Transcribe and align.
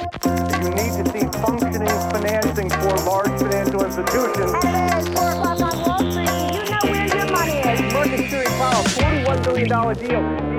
You 0.00 0.70
need 0.70 0.92
to 0.96 1.04
see 1.12 1.26
functioning 1.40 1.88
financing 2.10 2.70
for 2.70 2.96
large 3.04 3.38
financial 3.40 3.84
institutions. 3.84 4.52
It's 4.64 5.08
four 5.08 5.30
o'clock 5.30 5.60
on 5.60 5.82
Wall 5.84 5.98
Street. 6.10 6.54
You 6.54 6.70
know 6.70 6.78
where 6.84 7.06
your 7.06 7.30
money 7.30 7.58
is. 7.58 8.30
Series 8.30 8.48
Powell, 8.48 8.84
$41 8.84 9.44
billion 9.44 9.68
deal. 9.98 10.49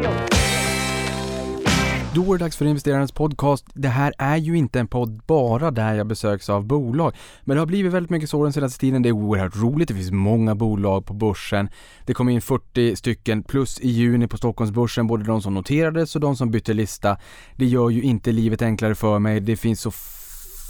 Då 2.16 2.34
är 2.34 2.38
det 2.38 2.44
dags 2.44 2.58
för 2.58 2.66
investerarens 2.66 3.12
podcast. 3.12 3.66
Det 3.74 3.88
här 3.88 4.14
är 4.18 4.38
ju 4.38 4.58
inte 4.58 4.80
en 4.80 4.88
podd 4.88 5.22
bara 5.28 5.72
där 5.72 5.94
jag 5.94 6.08
besöks 6.08 6.50
av 6.50 6.66
bolag. 6.66 7.14
Men 7.44 7.56
det 7.56 7.62
har 7.62 7.66
blivit 7.66 7.94
väldigt 7.94 8.10
mycket 8.10 8.30
så 8.30 8.44
den 8.44 8.54
senaste 8.54 8.80
tiden. 8.80 9.02
Det 9.02 9.10
är 9.10 9.14
oerhört 9.14 9.56
roligt. 9.56 9.88
Det 9.88 9.94
finns 9.94 10.12
många 10.12 10.56
bolag 10.56 11.06
på 11.06 11.14
börsen. 11.14 11.70
Det 12.06 12.14
kom 12.14 12.30
in 12.30 12.42
40 12.42 12.96
stycken 12.96 13.44
plus 13.44 13.80
i 13.80 13.90
juni 13.90 14.28
på 14.28 14.38
Stockholmsbörsen, 14.38 15.08
både 15.08 15.24
de 15.24 15.42
som 15.42 15.54
noterades 15.54 16.16
och 16.16 16.22
de 16.22 16.36
som 16.36 16.52
bytte 16.52 16.74
lista. 16.74 17.18
Det 17.56 17.66
gör 17.66 17.90
ju 17.90 18.02
inte 18.02 18.32
livet 18.32 18.62
enklare 18.62 18.96
för 18.96 19.20
mig. 19.20 19.40
Det 19.40 19.56
finns 19.56 19.82
så 19.82 19.92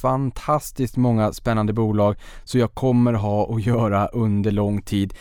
fantastiskt 0.01 0.97
många 0.97 1.33
spännande 1.33 1.73
bolag 1.73 2.15
så 2.43 2.57
jag 2.57 2.73
kommer 2.73 3.13
ha 3.13 3.55
att 3.55 3.65
göra 3.65 4.07
under 4.07 4.51
lång 4.51 4.81
tid. 4.81 5.13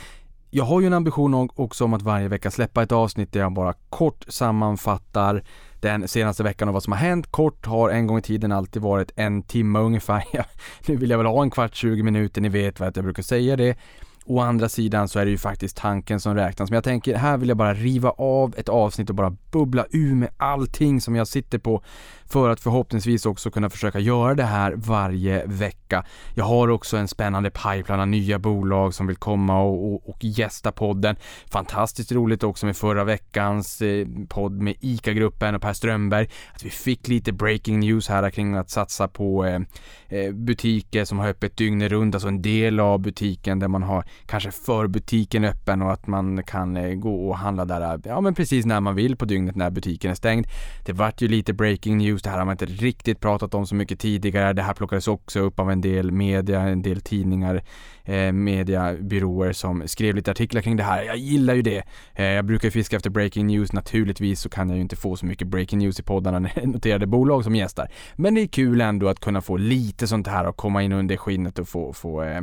Jag 0.50 0.64
har 0.64 0.80
ju 0.80 0.86
en 0.86 0.92
ambition 0.92 1.48
också 1.54 1.84
om 1.84 1.94
att 1.94 2.02
varje 2.02 2.28
vecka 2.28 2.50
släppa 2.50 2.82
ett 2.82 2.92
avsnitt 2.92 3.32
där 3.32 3.40
jag 3.40 3.52
bara 3.52 3.74
kort 3.90 4.24
sammanfattar 4.28 5.44
den 5.80 6.08
senaste 6.08 6.42
veckan 6.42 6.68
och 6.68 6.74
vad 6.74 6.82
som 6.82 6.92
har 6.92 7.00
hänt. 7.00 7.30
Kort 7.30 7.66
har 7.66 7.90
en 7.90 8.06
gång 8.06 8.18
i 8.18 8.22
tiden 8.22 8.52
alltid 8.52 8.82
varit 8.82 9.12
en 9.16 9.42
timme 9.42 9.78
ungefär. 9.78 10.24
nu 10.86 10.96
vill 10.96 11.10
jag 11.10 11.18
väl 11.18 11.26
ha 11.26 11.42
en 11.42 11.50
kvart, 11.50 11.74
20 11.74 12.02
minuter, 12.02 12.40
ni 12.40 12.48
vet 12.48 12.80
vad 12.80 12.96
jag 12.96 13.04
brukar 13.04 13.22
säga 13.22 13.56
det. 13.56 13.76
Å 14.24 14.40
andra 14.40 14.68
sidan 14.68 15.08
så 15.08 15.18
är 15.18 15.24
det 15.24 15.30
ju 15.30 15.38
faktiskt 15.38 15.76
tanken 15.76 16.20
som 16.20 16.34
räknas. 16.34 16.70
Men 16.70 16.74
jag 16.74 16.84
tänker, 16.84 17.16
här 17.16 17.36
vill 17.36 17.48
jag 17.48 17.58
bara 17.58 17.74
riva 17.74 18.10
av 18.10 18.54
ett 18.58 18.68
avsnitt 18.68 19.08
och 19.10 19.16
bara 19.16 19.36
bubbla 19.50 19.86
ur 19.90 20.14
med 20.14 20.28
allting 20.36 21.00
som 21.00 21.16
jag 21.16 21.28
sitter 21.28 21.58
på 21.58 21.82
för 22.30 22.50
att 22.50 22.60
förhoppningsvis 22.60 23.26
också 23.26 23.50
kunna 23.50 23.70
försöka 23.70 23.98
göra 23.98 24.34
det 24.34 24.44
här 24.44 24.72
varje 24.76 25.46
vecka. 25.46 26.04
Jag 26.34 26.44
har 26.44 26.68
också 26.68 26.96
en 26.96 27.08
spännande 27.08 27.50
pipeline 27.50 28.00
av 28.00 28.08
nya 28.08 28.38
bolag 28.38 28.94
som 28.94 29.06
vill 29.06 29.16
komma 29.16 29.62
och, 29.62 29.92
och, 29.94 30.08
och 30.08 30.24
gästa 30.24 30.72
podden. 30.72 31.16
Fantastiskt 31.50 32.12
roligt 32.12 32.42
också 32.42 32.66
med 32.66 32.76
förra 32.76 33.04
veckans 33.04 33.82
eh, 33.82 34.06
podd 34.28 34.52
med 34.52 34.74
ICA-gruppen 34.80 35.54
och 35.54 35.62
Per 35.62 35.72
Strömberg. 35.72 36.28
Att 36.54 36.64
vi 36.64 36.70
fick 36.70 37.08
lite 37.08 37.32
breaking 37.32 37.80
news 37.80 38.08
här 38.08 38.30
kring 38.30 38.54
att 38.54 38.70
satsa 38.70 39.08
på 39.08 39.44
eh, 39.44 39.60
eh 40.08 40.32
butiker 40.32 41.04
som 41.04 41.18
har 41.18 41.28
öppet 41.28 41.56
dygnet 41.56 41.92
runt, 41.92 42.14
alltså 42.14 42.28
en 42.28 42.42
del 42.42 42.80
av 42.80 42.98
butiken 42.98 43.58
där 43.58 43.68
man 43.68 43.82
har 43.82 44.04
kanske 44.26 44.50
förbutiken 44.50 45.44
öppen 45.44 45.82
och 45.82 45.92
att 45.92 46.06
man 46.06 46.42
kan 46.42 46.76
eh, 46.76 46.94
gå 46.94 47.28
och 47.28 47.36
handla 47.36 47.64
där, 47.64 48.00
ja 48.04 48.20
men 48.20 48.34
precis 48.34 48.66
när 48.66 48.80
man 48.80 48.94
vill 48.94 49.16
på 49.16 49.24
dygnet 49.24 49.56
när 49.56 49.70
butiken 49.70 50.10
är 50.10 50.14
stängd. 50.14 50.46
Det 50.86 50.92
vart 50.92 51.22
ju 51.22 51.28
lite 51.28 51.52
breaking 51.52 51.98
news 51.98 52.19
news. 52.20 52.22
Det 52.22 52.30
här 52.30 52.38
har 52.38 52.44
man 52.44 52.52
inte 52.52 52.66
riktigt 52.66 53.20
pratat 53.20 53.54
om 53.54 53.66
så 53.66 53.74
mycket 53.74 54.00
tidigare. 54.00 54.52
Det 54.52 54.62
här 54.62 54.74
plockades 54.74 55.08
också 55.08 55.40
upp 55.40 55.60
av 55.60 55.70
en 55.70 55.80
del 55.80 56.12
media, 56.12 56.60
en 56.60 56.82
del 56.82 57.00
tidningar, 57.00 57.62
eh, 58.04 58.32
mediabyråer 58.32 59.52
som 59.52 59.88
skrev 59.88 60.14
lite 60.14 60.30
artiklar 60.30 60.62
kring 60.62 60.76
det 60.76 60.84
här. 60.84 61.02
Jag 61.02 61.16
gillar 61.16 61.54
ju 61.54 61.62
det. 61.62 61.82
Eh, 62.14 62.24
jag 62.24 62.44
brukar 62.44 62.70
fiska 62.70 62.96
efter 62.96 63.10
breaking 63.10 63.46
news. 63.46 63.72
Naturligtvis 63.72 64.40
så 64.40 64.48
kan 64.48 64.68
jag 64.68 64.76
ju 64.76 64.82
inte 64.82 64.96
få 64.96 65.16
så 65.16 65.26
mycket 65.26 65.48
breaking 65.48 65.78
news 65.78 66.00
i 66.00 66.02
poddarna 66.02 66.38
när 66.38 66.66
noterade 66.66 67.06
bolag 67.06 67.44
som 67.44 67.54
gästar. 67.54 67.88
Men 68.16 68.34
det 68.34 68.40
är 68.40 68.48
kul 68.48 68.80
ändå 68.80 69.08
att 69.08 69.20
kunna 69.20 69.40
få 69.40 69.56
lite 69.56 70.06
sånt 70.06 70.26
här 70.26 70.46
och 70.46 70.56
komma 70.56 70.82
in 70.82 70.92
under 70.92 71.16
skinnet 71.16 71.58
och 71.58 71.68
få, 71.68 71.92
få 71.92 72.22
eh, 72.22 72.42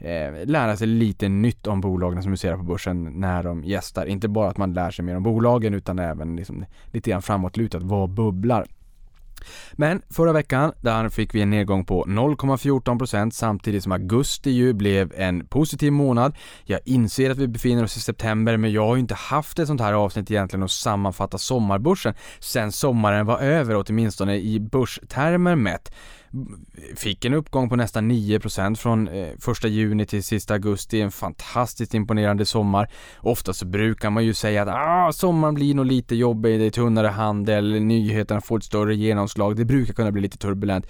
eh, 0.00 0.46
lära 0.46 0.76
sig 0.76 0.86
lite 0.86 1.28
nytt 1.28 1.66
om 1.66 1.80
bolagen 1.80 2.22
som 2.22 2.32
huserar 2.32 2.56
på 2.56 2.62
börsen 2.62 3.04
när 3.04 3.42
de 3.42 3.64
gästar. 3.64 4.06
Inte 4.06 4.28
bara 4.28 4.50
att 4.50 4.58
man 4.58 4.72
lär 4.72 4.90
sig 4.90 5.04
mer 5.04 5.16
om 5.16 5.22
bolagen 5.22 5.74
utan 5.74 5.98
även 5.98 6.36
liksom 6.36 6.64
lite 6.92 7.10
grann 7.10 7.22
framåtlutat, 7.22 7.82
vad 7.82 8.10
bubblar? 8.10 8.66
Men 9.72 10.02
förra 10.10 10.32
veckan, 10.32 10.72
där 10.80 11.08
fick 11.08 11.34
vi 11.34 11.42
en 11.42 11.50
nedgång 11.50 11.84
på 11.84 12.04
0,14% 12.04 13.30
samtidigt 13.30 13.82
som 13.82 13.92
augusti 13.92 14.50
ju 14.50 14.72
blev 14.72 15.12
en 15.16 15.46
positiv 15.46 15.92
månad. 15.92 16.36
Jag 16.64 16.80
inser 16.84 17.30
att 17.30 17.38
vi 17.38 17.48
befinner 17.48 17.84
oss 17.84 17.96
i 17.96 18.00
september 18.00 18.56
men 18.56 18.72
jag 18.72 18.86
har 18.86 18.94
ju 18.94 19.00
inte 19.00 19.14
haft 19.14 19.58
ett 19.58 19.66
sånt 19.66 19.80
här 19.80 19.92
avsnitt 19.92 20.30
egentligen 20.30 20.62
att 20.62 20.70
sammanfatta 20.70 21.38
sommarbörsen 21.38 22.14
sen 22.40 22.72
sommaren 22.72 23.26
var 23.26 23.38
över, 23.38 23.84
åtminstone 23.86 24.36
i 24.36 24.60
börstermer 24.60 25.56
mätt 25.56 25.92
fick 26.96 27.24
en 27.24 27.34
uppgång 27.34 27.68
på 27.68 27.76
nästan 27.76 28.10
9% 28.10 28.74
från 28.74 29.08
eh, 29.08 29.28
första 29.40 29.68
juni 29.68 30.06
till 30.06 30.24
sista 30.24 30.54
augusti, 30.54 31.00
en 31.00 31.10
fantastiskt 31.10 31.94
imponerande 31.94 32.44
sommar. 32.44 32.90
Ofta 33.18 33.52
så 33.52 33.66
brukar 33.66 34.10
man 34.10 34.24
ju 34.24 34.34
säga 34.34 34.62
att 34.62 34.68
ah, 34.68 35.12
sommaren 35.12 35.54
blir 35.54 35.74
nog 35.74 35.86
lite 35.86 36.14
jobbig, 36.14 36.60
det 36.60 36.66
är 36.66 36.70
tunnare 36.70 37.08
handel, 37.08 37.82
nyheterna 37.82 38.40
får 38.40 38.58
ett 38.58 38.64
större 38.64 38.94
genomslag, 38.94 39.56
det 39.56 39.64
brukar 39.64 39.94
kunna 39.94 40.12
bli 40.12 40.22
lite 40.22 40.38
turbulent. 40.38 40.86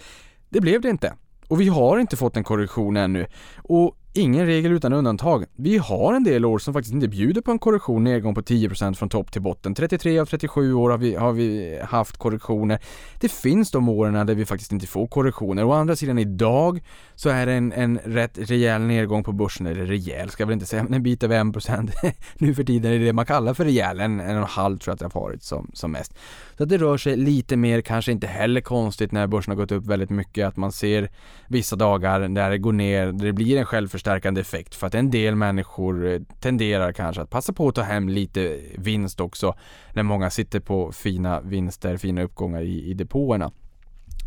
Det 0.48 0.60
blev 0.60 0.80
det 0.80 0.90
inte. 0.90 1.14
Och 1.48 1.60
vi 1.60 1.68
har 1.68 1.98
inte 1.98 2.16
fått 2.16 2.36
en 2.36 2.44
korrektion 2.44 2.96
ännu. 2.96 3.26
Och 3.56 3.96
ingen 4.12 4.46
regel 4.46 4.72
utan 4.72 4.92
undantag. 4.92 5.44
Vi 5.56 5.78
har 5.78 6.14
en 6.14 6.24
del 6.24 6.44
år 6.44 6.58
som 6.58 6.74
faktiskt 6.74 6.94
inte 6.94 7.08
bjuder 7.08 7.40
på 7.40 7.50
en 7.50 7.58
korrektion, 7.58 8.04
nedgång 8.04 8.34
på 8.34 8.40
10% 8.40 8.94
från 8.94 9.08
topp 9.08 9.32
till 9.32 9.42
botten. 9.42 9.74
33 9.74 10.18
av 10.18 10.26
37 10.26 10.74
år 10.74 10.90
har 10.90 10.98
vi, 10.98 11.14
har 11.14 11.32
vi 11.32 11.78
haft 11.84 12.16
korrektioner. 12.16 12.78
Det 13.20 13.32
finns 13.32 13.70
de 13.70 13.88
åren 13.88 14.26
där 14.26 14.34
vi 14.34 14.46
faktiskt 14.46 14.72
inte 14.72 14.86
får 14.86 15.06
korrektioner. 15.06 15.64
Å 15.64 15.72
andra 15.72 15.96
sidan 15.96 16.18
idag 16.18 16.80
så 17.14 17.28
är 17.28 17.46
det 17.46 17.52
en, 17.52 17.72
en 17.72 17.98
rätt 17.98 18.38
rejäl 18.38 18.80
nedgång 18.80 19.24
på 19.24 19.32
börsen, 19.32 19.66
eller 19.66 19.86
rejäl 19.86 20.30
ska 20.30 20.42
jag 20.42 20.46
väl 20.46 20.54
inte 20.54 20.66
säga, 20.66 20.82
men 20.82 20.94
en 20.94 21.02
bit 21.02 21.22
över 21.22 21.40
1% 21.44 21.90
nu 22.38 22.54
för 22.54 22.64
tiden 22.64 22.92
är 22.92 22.98
det 22.98 23.04
det 23.04 23.12
man 23.12 23.26
kallar 23.26 23.54
för 23.54 23.64
rejäl, 23.64 24.00
en, 24.00 24.20
en 24.20 24.36
och 24.36 24.42
en 24.42 24.48
halv 24.48 24.78
tror 24.78 24.90
jag 24.90 24.94
att 24.94 25.12
det 25.12 25.18
har 25.18 25.26
varit 25.26 25.42
som, 25.42 25.70
som 25.74 25.92
mest. 25.92 26.14
Så 26.56 26.62
att 26.62 26.68
det 26.68 26.78
rör 26.78 26.96
sig 26.96 27.16
lite 27.16 27.56
mer, 27.56 27.80
kanske 27.80 28.12
inte 28.12 28.26
heller 28.26 28.60
konstigt 28.60 29.12
när 29.12 29.26
börsen 29.26 29.50
har 29.50 29.56
gått 29.56 29.72
upp 29.72 29.86
väldigt 29.86 30.10
mycket, 30.10 30.46
att 30.46 30.56
man 30.56 30.72
ser 30.72 31.10
vissa 31.48 31.76
dagar 31.76 32.20
där 32.20 32.50
det 32.50 32.58
går 32.58 32.72
ner, 32.72 33.06
där 33.06 33.26
det 33.26 33.32
blir 33.32 33.56
en 33.56 33.64
självförsörjning 33.64 33.99
självförstärkande 34.00 34.40
effekt 34.40 34.74
för 34.74 34.86
att 34.86 34.94
en 34.94 35.10
del 35.10 35.36
människor 35.36 36.06
eh, 36.06 36.20
tenderar 36.40 36.92
kanske 36.92 37.22
att 37.22 37.30
passa 37.30 37.52
på 37.52 37.68
att 37.68 37.74
ta 37.74 37.82
hem 37.82 38.08
lite 38.08 38.58
vinst 38.78 39.20
också 39.20 39.54
när 39.94 40.02
många 40.02 40.30
sitter 40.30 40.60
på 40.60 40.92
fina 40.92 41.40
vinster, 41.40 41.96
fina 41.96 42.22
uppgångar 42.22 42.62
i, 42.62 42.90
i 42.90 42.94
depåerna. 42.94 43.50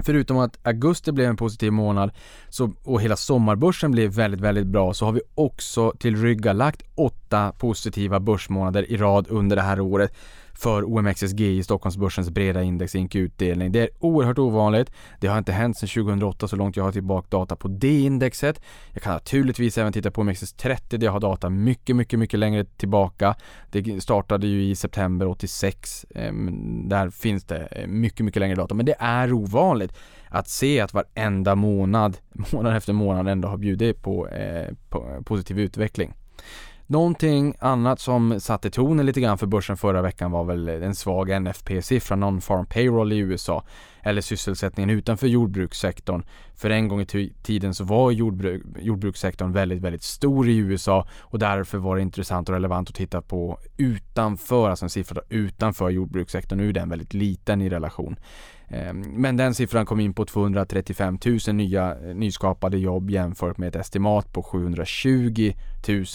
Förutom 0.05 0.37
att 0.37 0.57
augusti 0.63 1.11
blev 1.11 1.29
en 1.29 1.37
positiv 1.37 1.71
månad 1.71 2.11
så, 2.49 2.71
och 2.83 3.01
hela 3.01 3.15
sommarbörsen 3.15 3.91
blev 3.91 4.11
väldigt, 4.11 4.41
väldigt 4.41 4.67
bra 4.67 4.93
så 4.93 5.05
har 5.05 5.13
vi 5.13 5.21
också 5.35 5.93
tillryggalagt 5.99 6.83
åtta 6.95 7.51
positiva 7.57 8.19
börsmånader 8.19 8.91
i 8.91 8.97
rad 8.97 9.27
under 9.29 9.55
det 9.55 9.61
här 9.61 9.79
året 9.79 10.11
för 10.53 10.83
OMXSGI, 10.83 11.63
Stockholmsbörsens 11.63 12.29
breda 12.29 12.63
index 12.63 12.95
i 12.95 13.07
utdelning. 13.13 13.71
Det 13.71 13.79
är 13.79 13.89
oerhört 13.99 14.37
ovanligt. 14.37 14.91
Det 15.19 15.27
har 15.27 15.37
inte 15.37 15.51
hänt 15.51 15.77
sedan 15.77 15.89
2008 15.89 16.47
så 16.47 16.55
långt 16.55 16.77
jag 16.77 16.83
har 16.83 16.91
tillbaka 16.91 17.27
data 17.29 17.55
på 17.55 17.67
det 17.67 17.99
indexet. 17.99 18.61
Jag 18.91 19.03
kan 19.03 19.13
naturligtvis 19.13 19.77
även 19.77 19.93
titta 19.93 20.11
på 20.11 20.23
OMXS30 20.23 20.97
där 20.97 21.05
jag 21.05 21.11
har 21.11 21.19
data 21.19 21.49
mycket, 21.49 21.95
mycket, 21.95 22.19
mycket 22.19 22.39
längre 22.39 22.65
tillbaka. 22.65 23.35
Det 23.71 24.03
startade 24.03 24.47
ju 24.47 24.63
i 24.63 24.75
september 24.75 25.27
86. 25.27 26.05
Eh, 26.09 26.33
där 26.85 27.09
finns 27.09 27.43
det 27.43 27.65
eh, 27.65 27.87
mycket, 27.87 28.25
mycket 28.25 28.39
längre 28.39 28.55
data. 28.55 28.75
Men 28.75 28.85
det 28.85 28.95
är 28.99 29.33
ovanligt 29.33 29.93
att 30.29 30.47
se 30.47 30.79
att 30.79 30.93
varenda 30.93 31.55
månad, 31.55 32.17
månad 32.53 32.75
efter 32.75 32.93
månad 32.93 33.27
ändå 33.27 33.47
har 33.47 33.57
bjudit 33.57 34.01
på, 34.03 34.27
eh, 34.27 34.73
på 34.89 35.23
positiv 35.25 35.59
utveckling. 35.59 36.13
Någonting 36.93 37.55
annat 37.59 37.99
som 37.99 38.39
satte 38.39 38.69
tonen 38.69 39.05
lite 39.05 39.21
grann 39.21 39.37
för 39.37 39.47
börsen 39.47 39.77
förra 39.77 40.01
veckan 40.01 40.31
var 40.31 40.43
väl 40.43 40.69
en 40.69 40.95
svag 40.95 41.41
NFP-siffra, 41.41 42.15
Non-Farm 42.15 42.65
Payroll 42.65 43.13
i 43.13 43.17
USA, 43.17 43.63
eller 44.03 44.21
sysselsättningen 44.21 44.89
utanför 44.89 45.27
jordbrukssektorn. 45.27 46.23
För 46.55 46.69
en 46.69 46.87
gång 46.87 47.01
i 47.01 47.33
tiden 47.43 47.73
så 47.73 47.83
var 47.83 48.11
jordbruk, 48.11 48.63
jordbrukssektorn 48.79 49.51
väldigt, 49.51 49.81
väldigt 49.81 50.03
stor 50.03 50.49
i 50.49 50.57
USA 50.57 51.07
och 51.19 51.39
därför 51.39 51.77
var 51.77 51.95
det 51.95 52.01
intressant 52.01 52.49
och 52.49 52.55
relevant 52.55 52.89
att 52.89 52.95
titta 52.95 53.21
på 53.21 53.59
utanför, 53.77 54.69
alltså 54.69 54.85
en 54.85 54.89
siffra 54.89 55.21
utanför 55.29 55.89
jordbrukssektorn. 55.89 56.59
Nu 56.59 56.69
är 56.69 56.73
den 56.73 56.89
väldigt 56.89 57.13
liten 57.13 57.61
i 57.61 57.69
relation. 57.69 58.15
Ehm, 58.67 58.99
men 58.99 59.37
den 59.37 59.55
siffran 59.55 59.85
kom 59.85 59.99
in 59.99 60.13
på 60.13 60.25
235 60.25 61.19
000 61.47 61.55
nya 61.55 61.95
eh, 61.95 62.15
nyskapade 62.15 62.77
jobb 62.77 63.09
jämfört 63.09 63.57
med 63.57 63.67
ett 63.67 63.75
estimat 63.75 64.33
på 64.33 64.43
720 64.43 65.53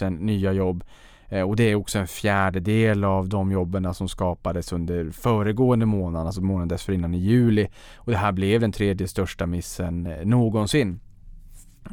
000 0.02 0.12
nya 0.12 0.52
jobb. 0.52 0.84
Eh, 1.28 1.42
och 1.42 1.56
det 1.56 1.70
är 1.70 1.74
också 1.74 1.98
en 1.98 2.06
fjärdedel 2.06 3.04
av 3.04 3.28
de 3.28 3.52
jobben 3.52 3.94
som 3.94 4.08
skapades 4.08 4.72
under 4.72 5.10
föregående 5.10 5.86
månad, 5.86 6.26
alltså 6.26 6.40
månaden 6.40 6.68
dessförinnan 6.68 7.14
i 7.14 7.18
juli. 7.18 7.68
Och 7.96 8.12
det 8.12 8.18
här 8.18 8.32
blev 8.32 8.60
den 8.60 8.72
tredje 8.72 9.08
största 9.08 9.46
missen 9.46 10.06
eh, 10.06 10.26
någonsin 10.26 11.00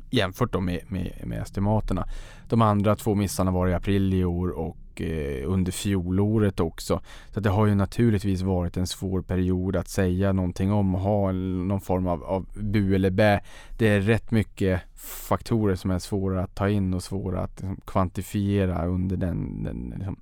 jämfört 0.09 0.53
då 0.53 0.59
med, 0.59 0.79
med, 0.87 1.21
med 1.23 1.41
estimaterna. 1.41 2.07
De 2.49 2.61
andra 2.61 2.95
två 2.95 3.15
missarna 3.15 3.51
var 3.51 3.67
i 3.67 3.73
april 3.73 4.13
i 4.13 4.25
år 4.25 4.49
och 4.49 4.77
och 4.95 5.01
eh, 5.01 5.51
under 5.51 5.71
fjolåret 5.71 6.59
också. 6.59 7.01
Så 7.33 7.39
det 7.39 7.49
har 7.49 7.65
ju 7.65 7.75
naturligtvis 7.75 8.41
varit 8.41 8.77
en 8.77 8.87
svår 8.87 9.21
period 9.21 9.75
att 9.75 9.87
säga 9.87 10.33
någonting 10.33 10.71
om 10.71 10.95
och 10.95 11.01
ha 11.01 11.31
någon 11.31 11.81
form 11.81 12.07
av, 12.07 12.23
av 12.23 12.45
bu 12.53 12.95
eller 12.95 13.09
bä. 13.09 13.41
Det 13.77 13.87
är 13.87 14.01
rätt 14.01 14.31
mycket 14.31 14.81
faktorer 14.95 15.75
som 15.75 15.91
är 15.91 15.99
svåra 15.99 16.43
att 16.43 16.55
ta 16.55 16.69
in 16.69 16.93
och 16.93 17.03
svåra 17.03 17.41
att 17.41 17.61
liksom, 17.61 17.81
kvantifiera 17.85 18.85
under 18.85 19.17
den, 19.17 19.63
den 19.63 19.93
liksom, 19.95 20.17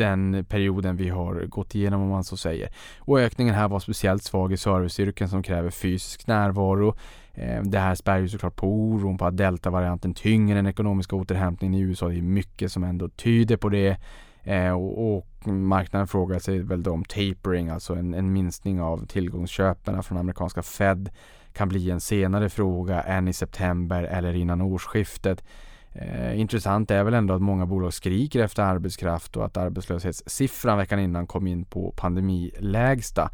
den 0.00 0.44
perioden 0.44 0.96
vi 0.96 1.08
har 1.08 1.46
gått 1.46 1.74
igenom 1.74 2.02
om 2.02 2.08
man 2.08 2.24
så 2.24 2.36
säger. 2.36 2.68
Och 2.98 3.20
ökningen 3.20 3.54
här 3.54 3.68
var 3.68 3.80
speciellt 3.80 4.22
svag 4.22 4.52
i 4.52 4.56
serviceyrken 4.56 5.28
som 5.28 5.42
kräver 5.42 5.70
fysisk 5.70 6.26
närvaro. 6.26 6.94
Eh, 7.34 7.62
det 7.62 7.78
här 7.78 7.94
spär 7.94 8.18
ju 8.18 8.28
såklart 8.28 8.56
på 8.56 8.66
oron 8.66 9.18
på 9.18 9.26
att 9.26 9.36
deltavarianten 9.36 10.14
tynger 10.14 10.54
den 10.54 10.66
ekonomiska 10.66 11.16
återhämtningen 11.16 11.80
i 11.80 11.82
USA. 11.82 12.08
Det 12.08 12.18
är 12.18 12.22
mycket 12.22 12.72
som 12.72 12.84
ändå 12.84 13.08
tyder 13.08 13.56
på 13.56 13.68
det. 13.68 13.96
Eh, 14.42 14.72
och, 14.72 15.16
och, 15.16 15.26
marknaden 15.46 16.08
frågar 16.08 16.38
sig 16.38 16.58
väl 16.58 16.82
då 16.82 16.92
om 16.92 17.04
tapering, 17.04 17.68
alltså 17.68 17.94
en, 17.94 18.14
en 18.14 18.32
minskning 18.32 18.80
av 18.80 19.06
tillgångsköpen 19.06 20.02
från 20.02 20.18
amerikanska 20.18 20.62
Fed 20.62 21.10
kan 21.52 21.68
bli 21.68 21.90
en 21.90 22.00
senare 22.00 22.48
fråga 22.48 23.02
än 23.02 23.28
i 23.28 23.32
september 23.32 24.02
eller 24.02 24.34
innan 24.34 24.60
årsskiftet. 24.60 25.44
Eh, 25.92 26.40
intressant 26.40 26.90
är 26.90 27.04
väl 27.04 27.14
ändå 27.14 27.34
att 27.34 27.42
många 27.42 27.66
bolag 27.66 27.92
skriker 27.92 28.40
efter 28.40 28.62
arbetskraft 28.62 29.36
och 29.36 29.44
att 29.44 29.56
arbetslöshetssiffran 29.56 30.78
veckan 30.78 31.00
innan 31.00 31.26
kom 31.26 31.46
in 31.46 31.64
på 31.64 31.92
pandemilägsta. 31.96 33.30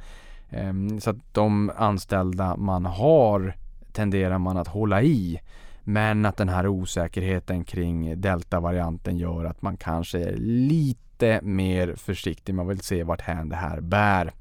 Eh, 0.51 0.73
så 1.01 1.11
att 1.11 1.35
de 1.35 1.73
anställda 1.77 2.57
man 2.57 2.85
har 2.85 3.55
tenderar 3.93 4.39
man 4.39 4.57
att 4.57 4.69
hålla 4.69 5.03
i. 5.03 5.41
Men 5.89 6.27
att 6.27 6.37
den 6.37 6.49
här 6.49 6.67
osäkerheten 6.67 7.65
kring 7.65 8.21
deltavarianten 8.21 9.19
gör 9.19 9.45
att 9.45 9.63
man 9.63 9.77
kanske 9.77 10.19
är 10.19 10.37
lite 10.37 11.41
mer 11.43 11.95
försiktig. 11.97 12.55
Man 12.55 12.69
vill 12.69 12.81
se 12.81 13.03
vart 13.03 13.21
hän 13.21 13.49
det 13.49 13.57
här 13.57 13.81
bär. 13.81 14.33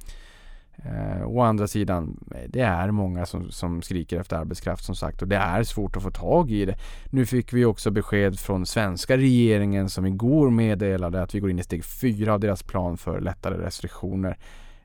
Eh, 0.77 1.27
å 1.27 1.41
andra 1.41 1.67
sidan, 1.67 2.19
det 2.47 2.61
är 2.61 2.91
många 2.91 3.25
som, 3.25 3.51
som 3.51 3.81
skriker 3.81 4.19
efter 4.19 4.37
arbetskraft 4.37 4.83
som 4.83 4.95
sagt 4.95 5.21
och 5.21 5.27
det 5.27 5.35
är 5.35 5.63
svårt 5.63 5.97
att 5.97 6.03
få 6.03 6.11
tag 6.11 6.51
i 6.51 6.65
det. 6.65 6.75
Nu 7.09 7.25
fick 7.25 7.53
vi 7.53 7.65
också 7.65 7.91
besked 7.91 8.39
från 8.39 8.65
svenska 8.65 9.17
regeringen 9.17 9.89
som 9.89 10.05
igår 10.05 10.49
meddelade 10.49 11.21
att 11.21 11.35
vi 11.35 11.39
går 11.39 11.49
in 11.49 11.59
i 11.59 11.63
steg 11.63 11.85
fyra 11.85 12.33
av 12.33 12.39
deras 12.39 12.63
plan 12.63 12.97
för 12.97 13.21
lättare 13.21 13.57
restriktioner. 13.57 14.37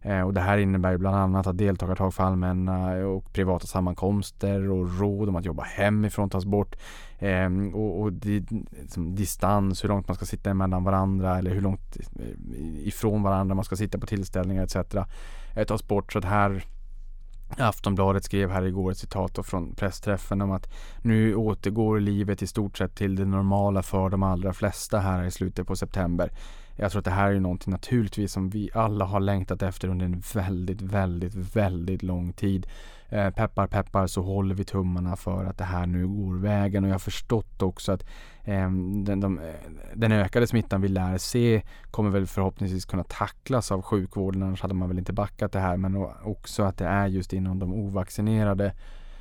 Eh, 0.02 0.20
och 0.20 0.34
det 0.34 0.40
här 0.40 0.58
innebär 0.58 0.96
bland 0.96 1.16
annat 1.16 1.46
att 1.46 1.58
deltagartag 1.58 2.14
för 2.14 2.24
allmänna 2.24 3.06
och 3.06 3.32
privata 3.32 3.66
sammankomster 3.66 4.70
och 4.70 5.00
råd 5.00 5.28
om 5.28 5.36
att 5.36 5.44
jobba 5.44 5.62
hemifrån 5.62 6.30
tas 6.30 6.44
bort. 6.44 6.76
Eh, 7.18 7.50
och, 7.74 8.00
och 8.00 8.12
di, 8.12 8.44
liksom 8.80 9.14
distans, 9.14 9.84
hur 9.84 9.88
långt 9.88 10.08
man 10.08 10.14
ska 10.14 10.26
sitta 10.26 10.54
mellan 10.54 10.84
varandra 10.84 11.38
eller 11.38 11.50
hur 11.50 11.60
långt 11.60 11.96
eh, 11.96 12.86
ifrån 12.86 13.22
varandra 13.22 13.54
man 13.54 13.64
ska 13.64 13.76
sitta 13.76 13.98
på 13.98 14.06
tillställningar 14.06 14.62
etc. 14.62 14.76
Eh, 15.54 15.64
tas 15.64 15.88
bort. 15.88 16.12
Så 16.12 16.18
att 16.18 16.24
här 16.24 16.64
Aftonbladet 17.58 18.24
skrev 18.24 18.50
här 18.50 18.62
igår 18.62 18.90
ett 18.90 18.98
citat 18.98 19.46
från 19.46 19.74
pressträffen 19.74 20.42
om 20.42 20.50
att 20.50 20.70
nu 21.02 21.34
återgår 21.34 22.00
livet 22.00 22.42
i 22.42 22.46
stort 22.46 22.78
sett 22.78 22.94
till 22.94 23.16
det 23.16 23.24
normala 23.24 23.82
för 23.82 24.08
de 24.08 24.22
allra 24.22 24.52
flesta 24.52 24.98
här 24.98 25.24
i 25.24 25.30
slutet 25.30 25.66
på 25.66 25.76
september. 25.76 26.30
Jag 26.80 26.92
tror 26.92 26.98
att 26.98 27.04
det 27.04 27.10
här 27.10 27.32
är 27.32 27.40
någonting 27.40 27.70
naturligtvis 27.70 28.32
som 28.32 28.50
vi 28.50 28.70
alla 28.74 29.04
har 29.04 29.20
längtat 29.20 29.62
efter 29.62 29.88
under 29.88 30.06
en 30.06 30.22
väldigt, 30.34 30.82
väldigt, 30.82 31.34
väldigt 31.34 32.02
lång 32.02 32.32
tid. 32.32 32.66
Eh, 33.08 33.30
peppar, 33.30 33.66
peppar 33.66 34.06
så 34.06 34.22
håller 34.22 34.54
vi 34.54 34.64
tummarna 34.64 35.16
för 35.16 35.44
att 35.44 35.58
det 35.58 35.64
här 35.64 35.86
nu 35.86 36.08
går 36.08 36.38
vägen 36.38 36.84
och 36.84 36.90
jag 36.90 36.94
har 36.94 36.98
förstått 36.98 37.62
också 37.62 37.92
att 37.92 38.02
eh, 38.44 38.70
den, 39.04 39.20
de, 39.20 39.40
den 39.94 40.12
ökade 40.12 40.46
smittan 40.46 40.80
vi 40.80 40.88
lär 40.88 41.18
se 41.18 41.62
kommer 41.90 42.10
väl 42.10 42.26
förhoppningsvis 42.26 42.84
kunna 42.84 43.04
tacklas 43.04 43.72
av 43.72 43.82
sjukvården 43.82 44.42
annars 44.42 44.62
hade 44.62 44.74
man 44.74 44.88
väl 44.88 44.98
inte 44.98 45.12
backat 45.12 45.52
det 45.52 45.60
här 45.60 45.76
men 45.76 45.96
också 46.22 46.62
att 46.62 46.76
det 46.76 46.86
är 46.86 47.06
just 47.06 47.32
inom 47.32 47.58
de 47.58 47.74
ovaccinerade 47.74 48.72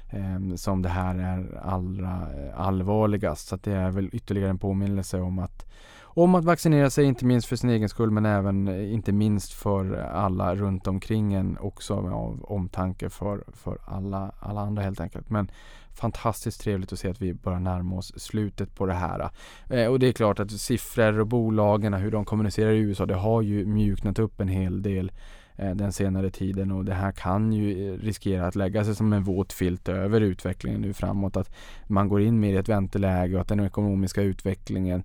eh, 0.10 0.56
som 0.56 0.82
det 0.82 0.90
här 0.90 1.16
är 1.16 1.62
allra 1.64 2.28
eh, 2.38 2.60
allvarligast. 2.60 3.48
Så 3.48 3.56
att 3.56 3.64
det 3.64 3.74
är 3.74 3.92
väl 3.92 4.10
ytterligare 4.14 4.50
en 4.50 4.60
påminnelse 4.60 5.20
om 5.20 5.40
att 5.40 5.66
om 6.14 6.36
att 6.36 6.46
vaccinera 6.46 6.90
sig, 6.90 7.06
inte 7.06 7.26
minst 7.26 7.48
för 7.48 7.56
sin 7.56 7.70
egen 7.70 7.90
skull 7.90 8.12
men 8.12 8.26
även 8.26 8.68
eh, 8.68 8.94
inte 8.94 9.12
minst 9.12 9.54
för 9.54 9.94
alla 9.96 10.56
runt 10.56 10.88
omkring 10.88 11.34
en 11.34 11.58
också 11.58 11.94
av 11.96 12.44
omtanke 12.44 13.10
för, 13.10 13.44
för 13.54 13.78
alla, 13.86 14.32
alla 14.40 14.62
andra 14.62 14.84
helt 14.84 15.02
enkelt. 15.02 15.30
Men 15.30 15.52
fantastiskt 16.00 16.62
trevligt 16.62 16.94
att 16.94 17.00
se 17.00 17.10
att 17.10 17.22
vi 17.22 17.34
börjar 17.34 17.60
närma 17.60 17.96
oss 17.96 18.14
slutet 18.18 18.76
på 18.76 18.86
det 18.86 18.94
här. 18.94 19.30
Eh, 19.70 19.86
och 19.86 20.00
det 20.00 20.08
är 20.08 20.12
klart 20.12 20.40
att 20.40 20.52
siffror 20.52 21.20
och 21.20 21.28
bolagen, 21.28 21.94
hur 21.94 22.12
de 22.12 22.26
kommunicerar 22.26 22.72
i 22.72 22.78
USA, 22.78 23.06
det 23.06 23.16
har 23.16 23.42
ju 23.42 23.66
mjuknat 23.66 24.20
upp 24.20 24.42
en 24.42 24.48
hel 24.48 24.82
del 24.82 25.12
eh, 25.56 25.76
den 25.76 25.94
senare 25.94 26.30
tiden 26.30 26.72
och 26.72 26.86
det 26.86 26.94
här 26.94 27.12
kan 27.12 27.54
ju 27.54 27.94
eh, 27.94 27.98
riskera 27.98 28.48
att 28.48 28.56
lägga 28.56 28.84
sig 28.84 28.96
som 28.96 29.14
en 29.14 29.24
våt 29.24 29.54
filt 29.54 29.90
över 29.90 30.22
utvecklingen 30.22 30.82
nu 30.82 30.94
framåt. 30.94 31.38
Att 31.38 31.56
man 31.88 32.10
går 32.10 32.22
in 32.22 32.40
mer 32.40 32.54
i 32.54 32.58
ett 32.58 32.70
vänteläge 32.70 33.36
och 33.36 33.42
att 33.42 33.48
den 33.48 33.60
ekonomiska 33.60 34.22
utvecklingen 34.22 35.04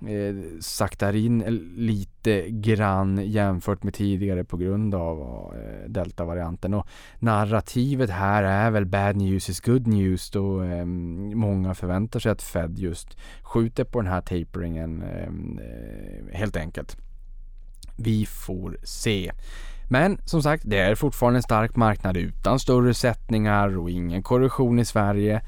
eh, 0.00 0.60
saktar 0.60 1.16
in 1.16 1.38
lite 1.76 2.50
grann 2.50 3.20
jämfört 3.24 3.82
med 3.82 3.94
tidigare 3.94 4.44
på 4.44 4.56
grund 4.56 4.94
av 4.94 5.18
eh, 5.54 5.90
deltavarianten. 5.90 6.74
Och 6.74 6.86
narrativet 7.18 8.10
här 8.10 8.42
är 8.42 8.70
väl 8.70 8.86
bad 8.86 9.16
news 9.16 9.48
is 9.48 9.60
good 9.60 9.86
news 9.86 10.30
då 10.30 10.62
eh, 10.62 10.84
många 11.34 11.74
förväntar 11.74 12.20
sig 12.20 12.32
att 12.32 12.42
Fed 12.42 12.78
just 12.78 13.16
skjuter 13.42 13.84
på 13.84 14.00
den 14.00 14.12
här 14.12 14.20
taperingen 14.20 15.02
ehm, 15.02 15.58
eh, 15.58 16.38
helt 16.38 16.56
enkelt. 16.56 16.96
Vi 17.96 18.26
får 18.26 18.78
se. 18.82 19.32
Men 19.88 20.18
som 20.24 20.42
sagt, 20.42 20.62
det 20.66 20.78
är 20.78 20.94
fortfarande 20.94 21.38
en 21.38 21.42
stark 21.42 21.76
marknad 21.76 22.16
utan 22.16 22.58
större 22.58 22.94
sättningar 22.94 23.78
och 23.78 23.90
ingen 23.90 24.22
korrektion 24.22 24.78
i 24.78 24.84
Sverige. 24.84 25.42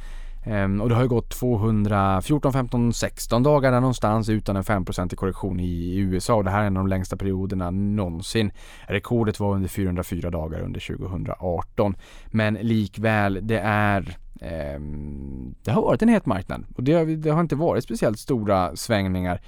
Ehm, 0.45 0.81
och 0.81 0.89
det 0.89 0.95
har 0.95 1.03
ju 1.03 1.09
gått 1.09 1.31
214, 1.31 2.53
15, 2.53 2.93
16 2.93 3.43
dagar 3.43 3.73
där 3.73 3.81
någonstans 3.81 4.29
utan 4.29 4.57
en 4.57 4.63
5% 4.63 5.15
korrektion 5.15 5.61
i 5.61 5.97
USA 5.97 6.35
och 6.35 6.45
det 6.45 6.51
här 6.51 6.63
är 6.63 6.67
en 6.67 6.77
av 6.77 6.83
de 6.83 6.89
längsta 6.89 7.17
perioderna 7.17 7.71
någonsin. 7.71 8.53
Rekordet 8.87 9.41
var 9.41 9.55
under 9.55 9.69
404 9.69 10.31
dagar 10.31 10.61
under 10.61 10.81
2018. 10.81 11.97
Men 12.27 12.55
likväl, 12.55 13.39
det 13.43 13.59
är 13.59 14.17
ehm, 14.41 15.55
det 15.65 15.71
har 15.71 15.83
varit 15.83 16.03
en 16.03 16.09
het 16.09 16.27
marknad 16.27 16.65
och 16.77 16.83
det 16.83 16.93
har, 16.93 17.05
det 17.05 17.31
har 17.31 17.41
inte 17.41 17.57
varit 17.57 17.85
speciellt 17.85 18.19
stora 18.19 18.77
svängningar. 18.77 19.41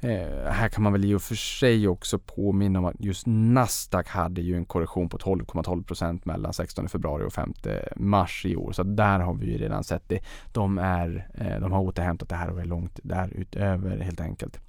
Eh, 0.00 0.50
här 0.52 0.68
kan 0.68 0.82
man 0.82 0.92
väl 0.92 1.04
i 1.04 1.14
och 1.14 1.22
för 1.22 1.34
sig 1.34 1.88
också 1.88 2.18
påminna 2.18 2.78
om 2.78 2.84
att 2.84 2.94
just 2.98 3.26
Nasdaq 3.26 4.08
hade 4.08 4.40
ju 4.40 4.56
en 4.56 4.64
korrektion 4.64 5.08
på 5.08 5.18
12,12% 5.18 6.20
mellan 6.24 6.52
16 6.52 6.88
februari 6.88 7.24
och 7.24 7.32
5 7.32 7.52
mars 7.96 8.46
i 8.46 8.56
år. 8.56 8.72
Så 8.72 8.82
där 8.82 9.18
har 9.18 9.34
vi 9.34 9.46
ju 9.46 9.58
redan 9.58 9.84
sett 9.84 10.02
det. 10.08 10.20
De, 10.52 10.78
är, 10.78 11.28
eh, 11.34 11.60
de 11.60 11.72
har 11.72 11.80
återhämtat 11.80 12.28
det 12.28 12.36
här 12.36 12.50
och 12.50 12.60
är 12.60 12.64
långt 12.64 13.00
därutöver 13.02 13.98
helt 13.98 14.20
enkelt. 14.20 14.60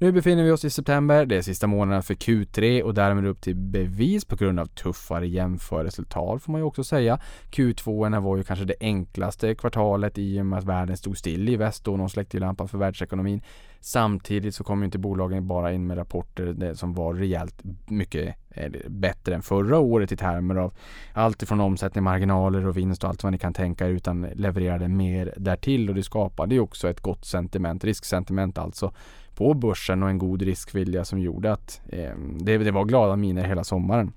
Nu 0.00 0.12
befinner 0.12 0.44
vi 0.44 0.50
oss 0.50 0.64
i 0.64 0.70
september, 0.70 1.26
det 1.26 1.36
är 1.36 1.42
sista 1.42 1.66
månaden 1.66 2.02
för 2.02 2.14
Q3 2.14 2.82
och 2.82 2.94
därmed 2.94 3.26
upp 3.26 3.40
till 3.40 3.56
bevis 3.56 4.24
på 4.24 4.36
grund 4.36 4.60
av 4.60 4.66
tuffare 4.66 5.28
jämförelsetal 5.28 6.40
får 6.40 6.52
man 6.52 6.60
ju 6.60 6.64
också 6.64 6.84
säga. 6.84 7.20
Q2 7.50 8.20
var 8.20 8.36
ju 8.36 8.44
kanske 8.44 8.64
det 8.64 8.74
enklaste 8.80 9.54
kvartalet 9.54 10.18
i 10.18 10.40
och 10.40 10.46
med 10.46 10.58
att 10.58 10.64
världen 10.64 10.96
stod 10.96 11.18
still 11.18 11.48
i 11.48 11.56
väst 11.56 11.88
och 11.88 11.98
någon 11.98 12.10
släckte 12.10 12.38
lampan 12.38 12.68
för 12.68 12.78
världsekonomin. 12.78 13.42
Samtidigt 13.80 14.54
så 14.54 14.64
kom 14.64 14.84
inte 14.84 14.98
bolagen 14.98 15.46
bara 15.46 15.72
in 15.72 15.86
med 15.86 15.98
rapporter 15.98 16.74
som 16.74 16.94
var 16.94 17.14
rejält 17.14 17.62
mycket 17.86 18.34
eh, 18.50 18.70
bättre 18.88 19.34
än 19.34 19.42
förra 19.42 19.78
året 19.78 20.12
i 20.12 20.16
termer 20.16 20.54
av 20.54 20.74
allt 21.12 21.42
ifrån 21.42 21.60
omsättning, 21.60 22.04
marginaler 22.04 22.66
och 22.66 22.76
vinst 22.76 23.04
och 23.04 23.10
allt 23.10 23.22
vad 23.22 23.32
ni 23.32 23.38
kan 23.38 23.54
tänka 23.54 23.86
er 23.86 23.90
utan 23.90 24.22
levererade 24.22 24.88
mer 24.88 25.34
därtill 25.36 25.88
och 25.88 25.94
det 25.94 26.02
skapade 26.02 26.54
ju 26.54 26.60
också 26.60 26.90
ett 26.90 27.00
gott 27.00 27.24
sentiment, 27.24 27.84
risksentiment 27.84 28.58
alltså 28.58 28.92
på 29.34 29.54
börsen 29.54 30.02
och 30.02 30.08
en 30.08 30.18
god 30.18 30.42
riskvilja 30.42 31.04
som 31.04 31.18
gjorde 31.18 31.52
att 31.52 31.80
eh, 31.88 32.14
det, 32.40 32.58
det 32.58 32.70
var 32.70 32.84
glada 32.84 33.16
miner 33.16 33.44
hela 33.44 33.64
sommaren. 33.64 34.12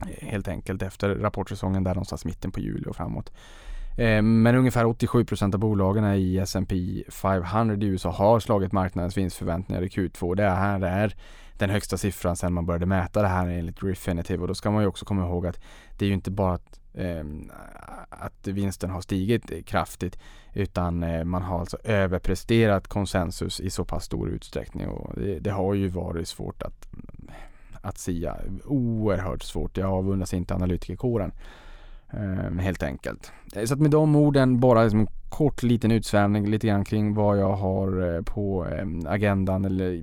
Eh, 0.00 0.28
helt 0.28 0.48
enkelt 0.48 0.82
efter 0.82 1.08
rapportsäsongen 1.08 1.84
där 1.84 1.94
någonstans 1.94 2.24
mitten 2.24 2.50
på 2.50 2.60
juli 2.60 2.84
och 2.86 2.96
framåt. 2.96 3.32
Eh, 3.96 4.22
men 4.22 4.54
ungefär 4.54 4.84
87% 4.84 5.54
av 5.54 5.60
bolagen 5.60 6.14
i 6.14 6.38
S&P 6.38 7.04
500 7.08 7.76
i 7.76 7.84
USA 7.84 8.10
har 8.10 8.40
slagit 8.40 8.72
marknadens 8.72 9.16
vinstförväntningar 9.16 9.82
i 9.82 9.88
Q2. 9.88 10.34
Det 10.34 10.50
här 10.50 10.80
är 10.80 11.14
den 11.58 11.70
högsta 11.70 11.96
siffran 11.96 12.36
sedan 12.36 12.52
man 12.52 12.66
började 12.66 12.86
mäta 12.86 13.22
det 13.22 13.28
här 13.28 13.48
enligt 13.48 13.82
Refinitiv 13.82 14.42
och 14.42 14.48
då 14.48 14.54
ska 14.54 14.70
man 14.70 14.82
ju 14.82 14.88
också 14.88 15.04
komma 15.04 15.26
ihåg 15.26 15.46
att 15.46 15.60
det 15.98 16.04
är 16.04 16.06
ju 16.06 16.14
inte 16.14 16.30
bara 16.30 16.54
att, 16.54 16.80
eh, 16.94 17.24
att 18.08 18.46
vinsten 18.46 18.90
har 18.90 19.00
stigit 19.00 19.66
kraftigt 19.66 20.18
utan 20.52 21.02
eh, 21.02 21.24
man 21.24 21.42
har 21.42 21.60
alltså 21.60 21.76
överpresterat 21.84 22.88
konsensus 22.88 23.60
i 23.60 23.70
så 23.70 23.84
pass 23.84 24.04
stor 24.04 24.28
utsträckning 24.28 24.88
och 24.88 25.20
det, 25.20 25.38
det 25.38 25.50
har 25.50 25.74
ju 25.74 25.88
varit 25.88 26.28
svårt 26.28 26.62
att, 26.62 26.88
att 27.80 27.98
sia. 27.98 28.36
Oerhört 28.64 29.42
svårt. 29.42 29.76
Jag 29.76 29.90
avundas 29.90 30.34
inte 30.34 30.54
analytikerkåren. 30.54 31.32
Ehm. 32.12 32.58
Helt 32.58 32.82
enkelt. 32.82 33.32
Eh, 33.56 33.64
så 33.64 33.74
att 33.74 33.80
med 33.80 33.90
de 33.90 34.16
orden 34.16 34.60
bara 34.60 34.82
liksom 34.82 35.00
en 35.00 35.06
kort 35.28 35.62
liten 35.62 35.90
utsvävning 35.90 36.50
lite 36.50 36.66
grann 36.66 36.84
kring 36.84 37.14
vad 37.14 37.38
jag 37.38 37.52
har 37.52 38.14
eh, 38.16 38.22
på 38.22 38.66
ehm, 38.66 39.06
agendan 39.06 39.64
eller 39.64 40.02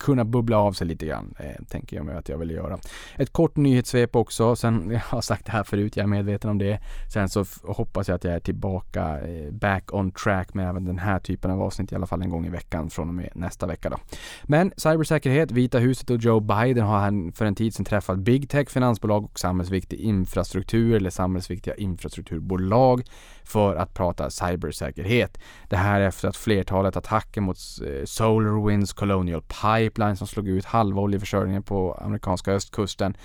kunna 0.00 0.24
bubbla 0.24 0.58
av 0.58 0.72
sig 0.72 0.86
lite 0.86 1.06
grann, 1.06 1.34
eh, 1.38 1.64
tänker 1.68 1.96
jag 1.96 2.06
mig 2.06 2.16
att 2.16 2.28
jag 2.28 2.38
vill 2.38 2.50
göra. 2.50 2.78
Ett 3.16 3.32
kort 3.32 3.56
nyhetssvep 3.56 4.16
också, 4.16 4.56
sen, 4.56 4.90
jag 4.92 5.00
har 5.00 5.20
sagt 5.20 5.46
det 5.46 5.52
här 5.52 5.64
förut, 5.64 5.96
jag 5.96 6.04
är 6.04 6.08
medveten 6.08 6.50
om 6.50 6.58
det. 6.58 6.80
Sen 7.12 7.28
så 7.28 7.44
hoppas 7.64 8.08
jag 8.08 8.14
att 8.14 8.24
jag 8.24 8.34
är 8.34 8.40
tillbaka 8.40 9.20
eh, 9.20 9.52
back 9.52 9.94
on 9.94 10.10
track 10.10 10.54
med 10.54 10.68
även 10.68 10.84
den 10.84 10.98
här 10.98 11.18
typen 11.18 11.50
av 11.50 11.62
avsnitt 11.62 11.92
i 11.92 11.94
alla 11.94 12.06
fall 12.06 12.22
en 12.22 12.30
gång 12.30 12.46
i 12.46 12.50
veckan 12.50 12.90
från 12.90 13.08
och 13.08 13.14
med 13.14 13.30
nästa 13.34 13.66
vecka 13.66 13.90
då. 13.90 13.96
Men 14.44 14.72
cybersäkerhet, 14.76 15.50
Vita 15.50 15.78
huset 15.78 16.10
och 16.10 16.16
Joe 16.16 16.40
Biden 16.40 16.84
har 16.84 16.98
han 16.98 17.32
för 17.32 17.44
en 17.44 17.54
tid 17.54 17.74
sedan 17.74 17.84
träffat 17.84 18.18
big 18.18 18.50
tech, 18.50 18.70
finansbolag 18.70 19.24
och 19.24 19.38
samhällsviktig 19.38 20.00
infrastruktur 20.00 20.96
eller 20.96 21.10
samhällsviktiga 21.10 21.74
infrastrukturbolag 21.74 23.02
för 23.44 23.76
att 23.76 23.94
prata 23.94 24.30
cybersäkerhet. 24.30 25.38
Det 25.68 25.76
här 25.76 26.00
efter 26.00 26.28
att 26.28 26.36
flertalet 26.36 26.96
attacker 26.96 27.40
mot 27.40 27.56
eh, 27.86 28.04
SolarWinds 28.04 28.92
Colonial 28.92 29.42
Pipe 29.42 29.89
Pipeline 29.90 30.16
som 30.16 30.26
slog 30.26 30.48
ut 30.48 30.64
halva 30.64 31.00
oljeförsörjningen 31.00 31.62
på 31.62 31.94
amerikanska 31.94 32.52
östkusten. 32.52 33.16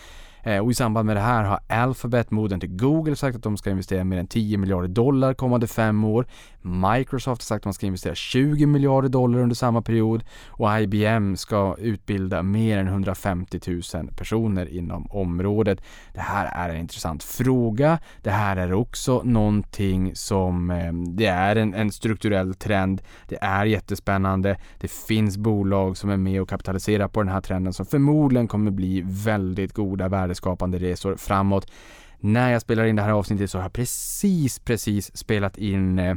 Eh, 0.45 0.59
och 0.59 0.71
i 0.71 0.73
samband 0.73 1.05
med 1.05 1.15
det 1.15 1.21
här 1.21 1.43
har 1.43 1.59
Alphabet, 1.67 2.31
modern 2.31 2.59
till 2.59 2.77
Google, 2.77 3.15
sagt 3.15 3.35
att 3.35 3.43
de 3.43 3.57
ska 3.57 3.69
investera 3.69 4.03
mer 4.03 4.17
än 4.17 4.27
10 4.27 4.57
miljarder 4.57 4.87
dollar 4.87 5.33
kommande 5.33 5.67
fem 5.67 6.03
år. 6.03 6.25
Microsoft 6.61 7.41
har 7.41 7.45
sagt 7.45 7.61
att 7.61 7.65
man 7.65 7.73
ska 7.73 7.85
investera 7.85 8.15
20 8.15 8.65
miljarder 8.65 9.09
dollar 9.09 9.39
under 9.39 9.55
samma 9.55 9.81
period 9.81 10.23
och 10.47 10.79
IBM 10.81 11.35
ska 11.35 11.75
utbilda 11.79 12.43
mer 12.43 12.77
än 12.77 12.87
150 12.87 13.59
000 13.67 13.81
personer 14.17 14.65
inom 14.73 15.07
området. 15.11 15.81
Det 16.13 16.21
här 16.21 16.69
är 16.69 16.73
en 16.73 16.81
intressant 16.81 17.23
fråga. 17.23 17.99
Det 18.21 18.29
här 18.29 18.57
är 18.57 18.73
också 18.73 19.21
någonting 19.23 20.15
som 20.15 20.71
eh, 20.71 20.93
det 20.93 21.25
är 21.25 21.55
en, 21.55 21.73
en 21.73 21.91
strukturell 21.91 22.53
trend. 22.53 23.01
Det 23.27 23.37
är 23.41 23.65
jättespännande. 23.65 24.57
Det 24.79 24.91
finns 24.91 25.37
bolag 25.37 25.97
som 25.97 26.09
är 26.09 26.17
med 26.17 26.41
och 26.41 26.49
kapitaliserar 26.49 27.07
på 27.07 27.23
den 27.23 27.31
här 27.31 27.41
trenden 27.41 27.73
som 27.73 27.85
förmodligen 27.85 28.47
kommer 28.47 28.71
bli 28.71 29.01
väldigt 29.05 29.73
goda 29.73 30.09
värdeskapande 30.35 30.77
resor 30.77 31.15
framåt. 31.15 31.71
När 32.19 32.51
jag 32.51 32.61
spelar 32.61 32.85
in 32.85 32.95
det 32.95 33.01
här 33.01 33.11
avsnittet 33.11 33.51
så 33.51 33.57
har 33.57 33.63
jag 33.63 33.73
precis, 33.73 34.59
precis 34.59 35.17
spelat 35.17 35.57
in 35.57 35.99
eh, 35.99 36.15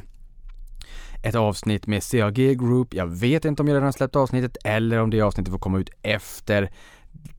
ett 1.22 1.34
avsnitt 1.34 1.86
med 1.86 2.02
CAG 2.02 2.34
Group. 2.34 2.94
Jag 2.94 3.06
vet 3.06 3.44
inte 3.44 3.62
om 3.62 3.68
jag 3.68 3.76
redan 3.76 3.92
släppt 3.92 4.16
avsnittet 4.16 4.56
eller 4.64 4.98
om 4.98 5.10
det 5.10 5.20
avsnittet 5.20 5.52
får 5.52 5.58
komma 5.58 5.78
ut 5.78 5.90
efter 6.02 6.70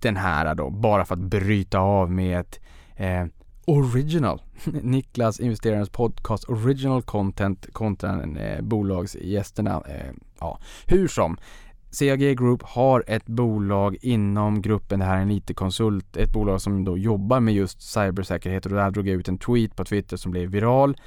den 0.02 0.18
här 0.18 0.56
då, 0.56 0.70
bara 0.70 1.06
för 1.06 1.16
att 1.16 1.22
bryta 1.22 1.80
av 1.80 2.12
med 2.12 2.40
ett 2.40 2.60
eh, 2.96 3.26
original. 3.66 4.42
Niklas 4.66 5.40
investerarens 5.40 5.90
podcast 5.90 6.50
original 6.50 7.02
content 7.02 7.74
kontra 7.74 8.24
eh, 8.24 8.62
bolagsgästerna. 8.62 9.84
Eh, 9.88 10.14
ja, 10.40 10.60
hur 10.86 11.08
som. 11.08 11.38
CAG 11.92 12.38
Group 12.38 12.64
har 12.64 13.04
ett 13.08 13.26
bolag 13.26 13.98
inom 14.02 14.62
gruppen, 14.62 15.00
det 15.00 15.06
här 15.06 15.18
är 15.18 15.22
en 15.22 15.32
IT-konsult, 15.32 16.18
ett 16.18 16.34
bolag 16.34 16.62
som 16.62 16.86
då 16.86 16.98
jobbar 16.98 17.40
med 17.40 17.54
just 17.54 17.82
cybersäkerhet 17.82 18.66
och 18.66 18.72
där 18.72 18.92
drog 18.92 19.08
jag 19.08 19.20
ut 19.20 19.28
en 19.28 19.38
tweet 19.38 19.76
på 19.76 19.86
Twitter 19.86 20.18
som 20.18 20.32
blev 20.32 20.50
viral. 20.50 20.98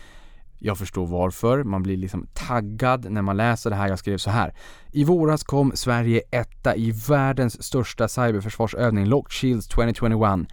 Jag 0.59 0.79
förstår 0.79 1.07
varför, 1.07 1.65
man 1.65 1.83
blir 1.83 1.97
liksom 1.97 2.27
taggad 2.33 3.11
när 3.11 3.23
man 3.23 3.37
läser 3.37 3.71
det 3.71 3.77
här. 3.77 3.89
Jag 3.89 3.99
skrev 3.99 4.19
så 4.19 4.31
här. 4.31 4.55
I 4.93 5.05
våras 5.05 5.43
kom 5.43 5.73
Sverige 5.75 6.23
etta 6.31 6.77
i 6.77 6.91
världens 7.09 7.63
största 7.63 8.09
cyberförsvarsövning 8.09 9.07
Lock 9.07 9.33
Shields 9.33 9.69
2021. 9.69 10.49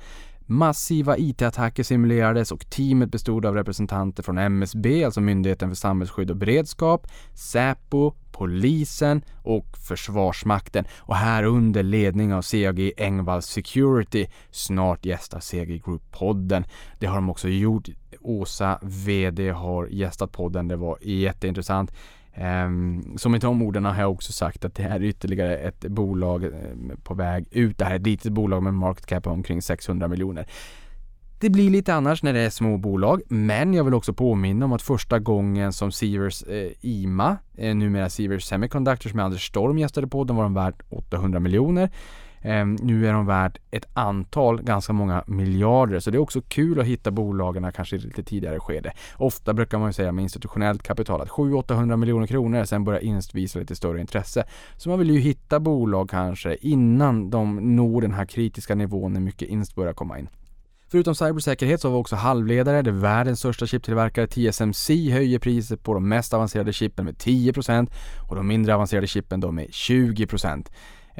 Massiva 0.51 1.17
IT-attacker 1.17 1.83
simulerades 1.83 2.51
och 2.51 2.69
teamet 2.69 3.11
bestod 3.11 3.45
av 3.45 3.55
representanter 3.55 4.23
från 4.23 4.37
MSB, 4.37 5.03
alltså 5.03 5.21
Myndigheten 5.21 5.69
för 5.69 5.75
samhällsskydd 5.75 6.31
och 6.31 6.37
beredskap, 6.37 7.07
Säpo, 7.33 8.13
polisen 8.31 9.21
och 9.43 9.77
Försvarsmakten 9.87 10.85
och 10.97 11.15
här 11.15 11.43
under 11.43 11.83
ledning 11.83 12.33
av 12.33 12.41
CAG 12.41 12.91
Engvall 12.97 13.41
Security. 13.41 14.27
Snart 14.51 15.05
gästar 15.05 15.39
CAG 15.39 15.81
Group-podden. 15.85 16.63
Det 16.99 17.07
har 17.07 17.15
de 17.15 17.29
också 17.29 17.49
gjort. 17.49 17.89
Åsa, 18.21 18.79
VD, 18.81 19.49
har 19.49 19.87
gästat 19.87 20.31
podden. 20.31 20.67
Det 20.67 20.75
var 20.75 20.97
jätteintressant. 21.01 21.91
Ehm, 22.41 23.17
som 23.17 23.35
i 23.35 23.39
de 23.39 23.61
orden 23.61 23.85
har 23.85 24.01
jag 24.01 24.11
också 24.11 24.31
sagt 24.31 24.65
att 24.65 24.75
det 24.75 24.83
här 24.83 24.95
är 24.95 25.03
ytterligare 25.03 25.57
ett 25.57 25.79
bolag 25.79 26.43
eh, 26.43 26.51
på 27.03 27.13
väg 27.13 27.47
ut. 27.51 27.77
Det 27.77 27.85
här 27.85 27.91
är 27.91 27.95
ett 27.95 28.07
litet 28.07 28.31
bolag 28.31 28.63
med 28.63 28.73
market 28.73 29.05
cap 29.05 29.27
omkring 29.27 29.61
600 29.61 30.07
miljoner. 30.07 30.47
Det 31.39 31.49
blir 31.49 31.69
lite 31.69 31.93
annars 31.93 32.23
när 32.23 32.33
det 32.33 32.39
är 32.39 32.49
små 32.49 32.77
bolag, 32.77 33.21
men 33.27 33.73
jag 33.73 33.83
vill 33.83 33.93
också 33.93 34.13
påminna 34.13 34.65
om 34.65 34.73
att 34.73 34.81
första 34.81 35.19
gången 35.19 35.73
som 35.73 35.91
Sivers 35.91 36.43
eh, 36.43 36.71
IMA, 36.81 37.37
eh, 37.57 37.75
numera 37.75 38.09
Sivers 38.09 38.43
Semiconductors 38.43 39.13
med 39.13 39.25
Anders 39.25 39.47
Storm 39.47 39.77
gästade 39.77 40.07
på, 40.07 40.23
den 40.23 40.35
var 40.35 40.43
de 40.43 40.53
värd 40.53 40.83
800 40.89 41.39
miljoner. 41.39 41.89
Eh, 42.41 42.65
nu 42.65 43.07
är 43.07 43.13
de 43.13 43.25
värd 43.25 43.59
ett 43.71 43.85
antal, 43.93 44.61
ganska 44.61 44.93
många 44.93 45.23
miljarder, 45.27 45.99
så 45.99 46.11
det 46.11 46.17
är 46.17 46.19
också 46.19 46.41
kul 46.41 46.79
att 46.79 46.85
hitta 46.85 47.11
bolagen 47.11 47.71
kanske 47.71 47.95
i 47.95 47.99
lite 47.99 48.23
tidigare 48.23 48.59
skede. 48.59 48.91
Ofta 49.15 49.53
brukar 49.53 49.79
man 49.79 49.89
ju 49.89 49.93
säga 49.93 50.11
med 50.11 50.23
institutionellt 50.23 50.83
kapital 50.83 51.21
att 51.21 51.29
700-800 51.29 51.97
miljoner 51.97 52.27
kronor, 52.27 52.63
sen 52.63 52.83
börjar 52.83 52.99
Inst 52.99 53.35
visa 53.35 53.59
lite 53.59 53.75
större 53.75 54.01
intresse. 54.01 54.43
Så 54.77 54.89
man 54.89 54.99
vill 54.99 55.09
ju 55.09 55.19
hitta 55.19 55.59
bolag 55.59 56.09
kanske 56.09 56.55
innan 56.55 57.29
de 57.29 57.75
når 57.75 58.01
den 58.01 58.13
här 58.13 58.25
kritiska 58.25 58.75
nivån 58.75 59.13
när 59.13 59.21
mycket 59.21 59.47
Inst 59.47 59.75
börjar 59.75 59.93
komma 59.93 60.19
in. 60.19 60.29
Förutom 60.91 61.15
cybersäkerhet 61.15 61.81
så 61.81 61.87
har 61.87 61.93
vi 61.93 62.01
också 62.01 62.15
halvledare. 62.15 62.81
Det 62.81 62.89
är 62.89 62.93
världens 62.93 63.39
största 63.39 63.65
chiptillverkare 63.65 64.27
TSMC 64.27 65.11
höjer 65.11 65.39
priset 65.39 65.83
på 65.83 65.93
de 65.93 66.09
mest 66.09 66.33
avancerade 66.33 66.73
chippen 66.73 67.05
med 67.05 67.15
10% 67.15 67.91
och 68.29 68.35
de 68.35 68.47
mindre 68.47 68.75
avancerade 68.75 69.07
chippen 69.07 69.39
då 69.39 69.51
med 69.51 69.67
20%. 69.67 70.67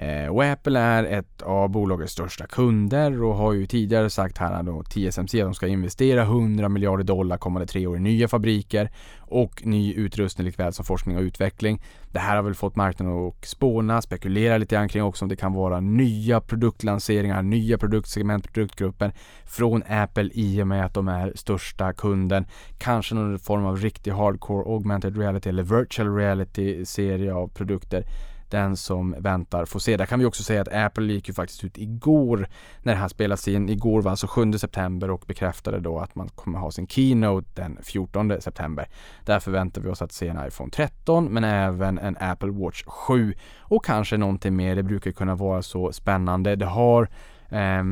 Eh, 0.01 0.27
och 0.27 0.43
Apple 0.43 0.79
är 0.79 1.03
ett 1.03 1.41
av 1.41 1.69
bolagets 1.69 2.13
största 2.13 2.47
kunder 2.47 3.23
och 3.23 3.35
har 3.35 3.53
ju 3.53 3.65
tidigare 3.65 4.09
sagt 4.09 4.37
här 4.37 4.63
då 4.63 4.83
TSMC 4.83 5.41
att 5.41 5.47
de 5.47 5.53
ska 5.53 5.67
investera 5.67 6.21
100 6.21 6.69
miljarder 6.69 7.03
dollar 7.03 7.37
kommande 7.37 7.67
tre 7.67 7.87
år 7.87 7.97
i 7.97 7.99
nya 7.99 8.27
fabriker 8.27 8.89
och 9.19 9.65
ny 9.65 9.93
utrustning 9.93 10.45
likväl 10.45 10.73
som 10.73 10.85
forskning 10.85 11.17
och 11.17 11.21
utveckling. 11.21 11.81
Det 12.11 12.19
här 12.19 12.35
har 12.35 12.43
väl 12.43 12.55
fått 12.55 12.75
marknaden 12.75 13.27
att 13.27 13.45
spåna, 13.45 14.01
spekulera 14.01 14.57
lite 14.57 14.75
grann 14.75 14.89
kring 14.89 15.03
också 15.03 15.25
om 15.25 15.29
det 15.29 15.35
kan 15.35 15.53
vara 15.53 15.79
nya 15.79 16.41
produktlanseringar, 16.41 17.41
nya 17.41 17.77
produktsegment, 17.77 18.53
produktgrupper 18.53 19.11
från 19.45 19.83
Apple 19.87 20.29
i 20.33 20.61
och 20.61 20.67
med 20.67 20.85
att 20.85 20.93
de 20.93 21.07
är 21.07 21.33
största 21.35 21.93
kunden. 21.93 22.45
Kanske 22.77 23.15
någon 23.15 23.39
form 23.39 23.65
av 23.65 23.77
riktig 23.77 24.11
hardcore 24.11 24.73
augmented 24.73 25.17
reality 25.17 25.49
eller 25.49 25.63
virtual 25.63 26.15
reality 26.15 26.85
serie 26.85 27.33
av 27.33 27.47
produkter 27.47 28.03
den 28.51 28.77
som 28.77 29.15
väntar 29.19 29.65
får 29.65 29.79
se. 29.79 29.97
Där 29.97 30.05
kan 30.05 30.19
vi 30.19 30.25
också 30.25 30.43
säga 30.43 30.61
att 30.61 30.73
Apple 30.73 31.13
gick 31.13 31.27
ju 31.27 31.33
faktiskt 31.33 31.63
ut 31.63 31.77
igår 31.77 32.47
när 32.81 32.93
det 32.93 32.99
här 32.99 33.07
spelas 33.07 33.47
in. 33.47 33.69
Igår 33.69 34.01
var 34.01 34.11
alltså 34.11 34.27
7 34.27 34.53
september 34.53 35.09
och 35.09 35.23
bekräftade 35.27 35.79
då 35.79 35.99
att 35.99 36.15
man 36.15 36.29
kommer 36.29 36.59
ha 36.59 36.71
sin 36.71 36.87
keynote 36.87 37.47
den 37.53 37.77
14 37.83 38.41
september. 38.41 38.87
Där 39.25 39.39
förväntar 39.39 39.81
vi 39.81 39.89
oss 39.89 40.01
att 40.01 40.11
se 40.11 40.27
en 40.27 40.47
iPhone 40.47 40.71
13 40.71 41.25
men 41.25 41.43
även 41.43 41.97
en 41.97 42.17
Apple 42.19 42.51
Watch 42.51 42.83
7 42.83 43.33
och 43.59 43.85
kanske 43.85 44.17
någonting 44.17 44.55
mer. 44.55 44.75
Det 44.75 44.83
brukar 44.83 45.11
kunna 45.11 45.35
vara 45.35 45.61
så 45.61 45.91
spännande. 45.91 46.55
Det 46.55 46.65
har 46.65 47.09
eh, 47.49 47.83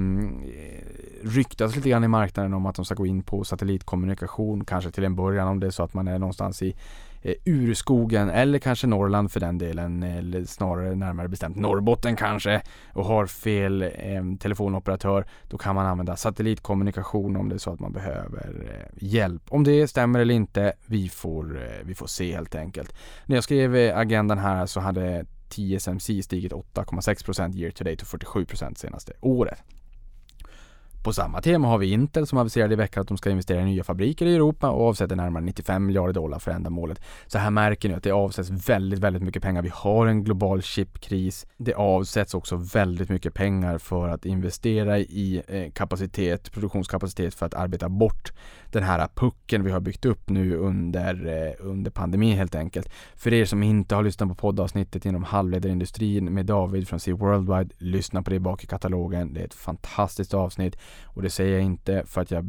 ryktas 1.23 1.75
lite 1.75 1.89
grann 1.89 2.03
i 2.03 2.07
marknaden 2.07 2.53
om 2.53 2.65
att 2.65 2.75
de 2.75 2.85
ska 2.85 2.95
gå 2.95 3.05
in 3.05 3.23
på 3.23 3.43
satellitkommunikation, 3.43 4.65
kanske 4.65 4.91
till 4.91 5.03
en 5.03 5.15
början 5.15 5.47
om 5.47 5.59
det 5.59 5.67
är 5.67 5.71
så 5.71 5.83
att 5.83 5.93
man 5.93 6.07
är 6.07 6.19
någonstans 6.19 6.61
i 6.61 6.75
Eh, 7.27 7.33
urskogen 7.45 8.29
eller 8.29 8.59
kanske 8.59 8.87
Norrland 8.87 9.31
för 9.31 9.39
den 9.39 9.57
delen 9.57 10.03
eller 10.03 10.45
snarare 10.45 10.95
närmare 10.95 11.27
bestämt 11.27 11.55
Norrbotten 11.55 12.15
kanske 12.15 12.61
och 12.93 13.05
har 13.05 13.25
fel 13.25 13.81
eh, 13.81 13.89
telefonoperatör 14.39 15.25
då 15.47 15.57
kan 15.57 15.75
man 15.75 15.85
använda 15.85 16.15
satellitkommunikation 16.15 17.35
om 17.35 17.49
det 17.49 17.55
är 17.55 17.59
så 17.59 17.73
att 17.73 17.79
man 17.79 17.93
behöver 17.93 18.65
eh, 18.69 19.03
hjälp. 19.07 19.43
Om 19.49 19.63
det 19.63 19.87
stämmer 19.87 20.19
eller 20.19 20.33
inte, 20.33 20.73
vi 20.85 21.09
får, 21.09 21.57
eh, 21.57 21.85
vi 21.85 21.95
får 21.95 22.07
se 22.07 22.35
helt 22.35 22.55
enkelt. 22.55 22.95
När 23.25 23.35
jag 23.35 23.43
skrev 23.43 23.75
eh, 23.75 23.97
agendan 23.97 24.37
här 24.37 24.65
så 24.65 24.79
hade 24.79 25.25
TSMC 25.49 26.23
stigit 26.23 26.53
8,6% 26.53 27.55
year 27.55 27.71
to 27.71 27.83
date 27.83 28.01
och 28.01 28.21
47% 28.21 28.75
senaste 28.75 29.13
året. 29.21 29.63
På 31.07 31.13
samma 31.13 31.41
tema 31.41 31.67
har 31.67 31.77
vi 31.77 31.91
Intel 31.91 32.27
som 32.27 32.37
aviserade 32.37 32.73
i 32.73 32.77
veckan 32.77 33.01
att 33.01 33.07
de 33.07 33.17
ska 33.17 33.29
investera 33.29 33.61
i 33.61 33.65
nya 33.65 33.83
fabriker 33.83 34.25
i 34.25 34.35
Europa 34.35 34.69
och 34.69 34.87
avsätter 34.87 35.15
närmare 35.15 35.43
95 35.43 35.85
miljarder 35.85 36.13
dollar 36.13 36.39
för 36.39 36.51
ändamålet. 36.51 37.01
Så 37.27 37.37
här 37.37 37.49
märker 37.49 37.89
ni 37.89 37.95
att 37.95 38.03
det 38.03 38.11
avsätts 38.11 38.69
väldigt, 38.69 38.99
väldigt 38.99 39.23
mycket 39.23 39.43
pengar. 39.43 39.61
Vi 39.61 39.71
har 39.73 40.07
en 40.07 40.23
global 40.23 40.61
chipkris. 40.61 41.47
Det 41.57 41.73
avsätts 41.73 42.33
också 42.33 42.55
väldigt 42.55 43.09
mycket 43.09 43.33
pengar 43.33 43.77
för 43.77 44.09
att 44.09 44.25
investera 44.25 44.99
i 44.99 45.41
eh, 45.47 45.71
kapacitet, 45.71 46.51
produktionskapacitet 46.51 47.35
för 47.35 47.45
att 47.45 47.53
arbeta 47.53 47.89
bort 47.89 48.31
den 48.71 48.83
här 48.83 49.07
pucken 49.15 49.63
vi 49.63 49.71
har 49.71 49.79
byggt 49.79 50.05
upp 50.05 50.29
nu 50.29 50.55
under, 50.55 51.25
eh, 51.25 51.53
under 51.59 51.91
pandemin 51.91 52.37
helt 52.37 52.55
enkelt. 52.55 52.89
För 53.15 53.33
er 53.33 53.45
som 53.45 53.63
inte 53.63 53.95
har 53.95 54.03
lyssnat 54.03 54.29
på 54.29 54.35
poddavsnittet 54.35 55.05
inom 55.05 55.23
halvledarindustrin 55.23 56.33
med 56.33 56.45
David 56.45 56.87
från 56.87 56.99
C 56.99 57.13
Worldwide, 57.13 57.75
lyssna 57.77 58.23
på 58.23 58.29
det 58.29 58.39
bak 58.39 58.63
i 58.63 58.67
katalogen. 58.67 59.33
Det 59.33 59.41
är 59.41 59.45
ett 59.45 59.53
fantastiskt 59.53 60.33
avsnitt 60.33 60.77
och 61.03 61.21
det 61.21 61.29
säger 61.29 61.53
jag 61.53 61.63
inte 61.63 62.03
för 62.05 62.21
att 62.21 62.31
jag 62.31 62.43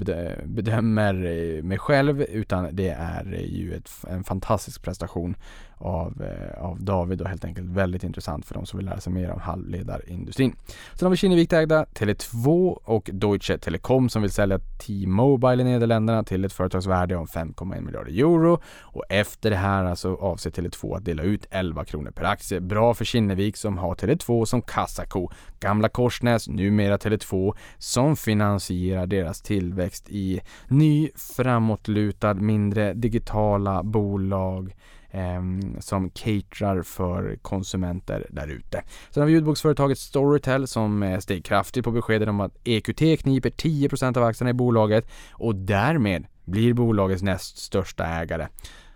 bedömer 0.44 1.14
eh, 1.14 1.62
mig 1.62 1.78
själv 1.78 2.22
utan 2.22 2.68
det 2.72 2.88
är 2.88 3.24
ju 3.46 3.74
ett, 3.74 3.90
en 4.10 4.24
fantastisk 4.24 4.82
prestation 4.82 5.36
av, 5.78 6.22
eh, 6.22 6.64
av 6.64 6.82
David 6.82 7.20
och 7.20 7.28
helt 7.28 7.44
enkelt 7.44 7.68
väldigt 7.68 8.04
intressant 8.04 8.46
för 8.46 8.54
de 8.54 8.66
som 8.66 8.76
vill 8.76 8.86
lära 8.86 9.00
sig 9.00 9.12
mer 9.12 9.30
om 9.30 9.40
halvledarindustrin. 9.40 10.56
Sen 10.94 11.06
har 11.06 11.10
vi 11.10 11.16
Kinnevik 11.16 11.52
ägda 11.52 11.84
Tele2 11.84 12.78
och 12.84 13.10
Deutsche 13.12 13.58
Telekom 13.58 14.08
som 14.08 14.22
vill 14.22 14.30
sälja 14.30 14.58
T-Mobile 14.58 15.62
i 15.62 15.64
Nederländerna 15.64 16.24
till 16.24 16.44
ett 16.44 16.52
företagsvärde 16.52 17.16
om 17.16 17.26
5,1 17.26 17.80
miljarder 17.80 18.12
euro 18.12 18.60
och 18.80 19.04
efter 19.08 19.50
det 19.50 19.56
här 19.56 19.84
alltså 19.84 20.14
avser 20.14 20.50
Tele2 20.50 20.96
att 20.96 21.04
dela 21.04 21.22
ut 21.22 21.46
11 21.50 21.84
kronor 21.84 22.10
per 22.10 22.24
aktie. 22.24 22.60
Bra 22.60 22.94
för 22.94 23.04
Kinnevik 23.04 23.56
som 23.56 23.78
har 23.78 23.94
Tele2 23.94 24.44
som 24.44 24.62
kassako. 24.62 25.30
Gamla 25.60 25.88
Korsnäs, 25.88 26.48
numera 26.48 26.96
Tele2, 26.96 27.54
som 27.78 28.16
finansierar 28.16 29.06
deras 29.06 29.42
tillväxt 29.42 30.08
i 30.08 30.40
ny 30.68 31.10
framåtlutad, 31.16 32.34
mindre 32.34 32.94
digitala 32.94 33.82
bolag 33.82 34.74
Ehm, 35.10 35.80
som 35.80 36.10
caterar 36.10 36.82
för 36.82 37.38
konsumenter 37.42 38.26
där 38.30 38.48
ute. 38.48 38.82
Sen 39.10 39.20
har 39.20 39.26
vi 39.26 39.32
ljudboksföretaget 39.32 39.98
Storytel 39.98 40.66
som 40.66 41.02
eh, 41.02 41.18
steg 41.18 41.44
kraftigt 41.44 41.84
på 41.84 41.90
beskedet 41.90 42.28
om 42.28 42.40
att 42.40 42.56
EQT 42.64 43.20
kniper 43.20 43.50
10% 43.50 44.18
av 44.18 44.24
aktierna 44.24 44.50
i 44.50 44.54
bolaget 44.54 45.08
och 45.32 45.54
därmed 45.54 46.26
blir 46.44 46.72
bolagets 46.72 47.22
näst 47.22 47.58
största 47.58 48.06
ägare. 48.06 48.48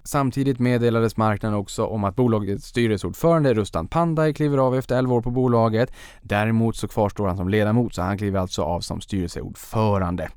Samtidigt 0.04 0.58
meddelades 0.58 1.16
marknaden 1.16 1.58
också 1.58 1.84
om 1.84 2.04
att 2.04 2.16
bolagets 2.16 2.66
styrelseordförande 2.66 3.54
Rustan 3.54 3.88
Pandai 3.88 4.34
kliver 4.34 4.58
av 4.58 4.76
efter 4.76 4.98
11 4.98 5.14
år 5.14 5.22
på 5.22 5.30
bolaget. 5.30 5.92
Däremot 6.22 6.76
så 6.76 6.88
kvarstår 6.88 7.26
han 7.28 7.36
som 7.36 7.48
ledamot 7.48 7.94
så 7.94 8.02
han 8.02 8.18
kliver 8.18 8.38
alltså 8.38 8.62
av 8.62 8.80
som 8.80 9.00
styrelseordförande. 9.00 10.28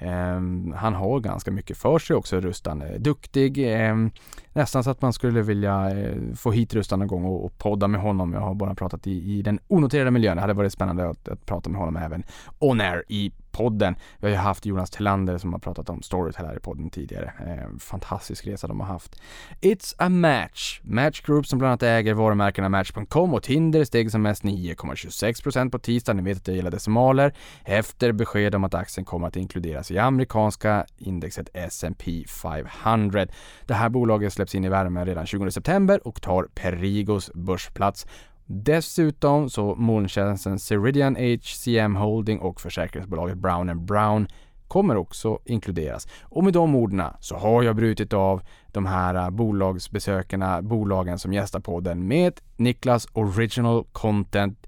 Ehm, 0.00 0.74
han 0.76 0.94
har 0.94 1.20
ganska 1.20 1.50
mycket 1.50 1.76
för 1.76 1.98
sig 1.98 2.16
också, 2.16 2.40
Rustan. 2.40 2.82
Duktig, 2.98 3.58
ehm, 3.58 4.10
nästan 4.52 4.84
så 4.84 4.90
att 4.90 5.02
man 5.02 5.12
skulle 5.12 5.42
vilja 5.42 5.90
eh, 5.90 6.16
få 6.36 6.52
hit 6.52 6.74
Rustan 6.74 6.98
någon 6.98 7.08
gång 7.08 7.24
och, 7.24 7.44
och, 7.44 7.58
podda 7.58 7.88
med 7.88 8.00
honom. 8.00 8.32
Jag 8.32 8.40
har 8.40 8.54
bara 8.54 8.74
pratat 8.74 9.06
i, 9.06 9.38
i 9.38 9.42
den 9.42 9.58
onoterade 9.68 10.10
miljön. 10.10 10.36
Det 10.36 10.40
hade 10.40 10.52
varit 10.52 10.72
spännande 10.72 11.08
att, 11.08 11.28
att 11.28 11.46
prata 11.46 11.70
med 11.70 11.80
honom 11.80 11.96
även 11.96 12.22
on 12.58 12.80
air 12.80 13.04
i 13.08 13.32
podden. 13.52 13.96
Vi 14.18 14.26
har 14.26 14.30
ju 14.30 14.36
haft 14.36 14.66
Jonas 14.66 14.90
Tillander 14.90 15.38
som 15.38 15.52
har 15.52 15.60
pratat 15.60 15.88
om 15.88 16.02
Storytel 16.02 16.46
här 16.46 16.56
i 16.56 16.60
podden 16.60 16.90
tidigare. 16.90 17.32
Eh, 17.46 17.78
fantastisk 17.78 18.46
resa 18.46 18.66
de 18.66 18.80
har 18.80 18.86
haft. 18.86 19.20
It's 19.60 19.94
a 19.98 20.08
match. 20.08 20.80
Match 20.82 21.20
Group 21.20 21.46
som 21.46 21.58
bland 21.58 21.70
annat 21.70 21.82
äger 21.82 22.14
varumärkena 22.14 22.68
Match.com 22.68 23.34
och 23.34 23.42
Tinder 23.42 23.84
steg 23.84 24.10
som 24.10 24.22
mest 24.22 24.44
9,26% 24.44 25.70
på 25.70 25.78
tisdag. 25.78 26.12
Ni 26.12 26.22
vet 26.22 26.36
att 26.36 26.48
jag 26.48 26.56
gillar 26.56 26.70
decimaler. 26.70 27.34
Efter 27.64 28.12
besked 28.12 28.54
om 28.54 28.64
att 28.64 28.74
aktien 28.74 29.04
kommer 29.04 29.28
att 29.28 29.36
inkluderas 29.36 29.90
i 29.90 29.98
amerikanska 29.98 30.86
indexet 30.98 31.48
S&P 31.54 32.24
500. 32.28 33.26
Det 33.66 33.74
här 33.74 33.88
bolaget 33.88 34.32
släpps 34.32 34.54
in 34.54 34.64
i 34.64 34.68
värmen 34.68 35.06
redan 35.06 35.26
20 35.26 35.50
september 35.50 36.06
och 36.06 36.22
tar 36.22 36.48
Perigos 36.54 37.30
börsplats 37.34 38.06
Dessutom 38.52 39.50
så 39.50 39.74
molntjänsten 39.74 40.58
Ceridian 40.58 41.16
HCM 41.16 41.96
Holding 41.96 42.38
och 42.38 42.60
försäkringsbolaget 42.60 43.38
Brown 43.38 43.86
Brown 43.86 44.28
kommer 44.68 44.96
också 44.96 45.38
inkluderas. 45.44 46.08
Och 46.22 46.44
med 46.44 46.52
de 46.52 46.74
orden 46.74 47.02
så 47.20 47.36
har 47.36 47.62
jag 47.62 47.76
brutit 47.76 48.12
av 48.12 48.42
de 48.66 48.86
här 48.86 49.14
äh, 49.14 49.30
bolagsbesökarna, 49.30 50.62
bolagen 50.62 51.18
som 51.18 51.32
gästar 51.32 51.60
podden 51.60 52.08
med 52.08 52.40
Niklas 52.56 53.08
Original 53.12 53.84
Content 53.92 54.66